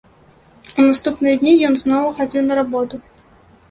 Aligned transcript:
У 0.77 0.85
наступныя 0.87 1.39
дні 1.45 1.53
ён 1.71 1.79
зноў 1.85 2.05
хадзіў 2.19 2.43
на 2.51 2.63
работу. 2.65 2.95